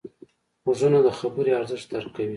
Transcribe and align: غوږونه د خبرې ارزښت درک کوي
غوږونه 0.63 0.99
د 1.05 1.09
خبرې 1.19 1.51
ارزښت 1.59 1.87
درک 1.91 2.09
کوي 2.15 2.29